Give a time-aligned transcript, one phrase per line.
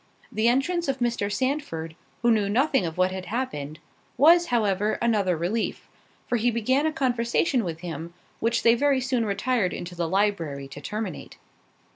[0.31, 1.31] The entrance of Mr.
[1.31, 3.77] Sandford, who knew nothing of what had happened,
[4.17, 5.87] was however, another relief;
[6.25, 10.67] for he began a conversation with him, which they very soon retired into the library
[10.69, 11.37] to terminate.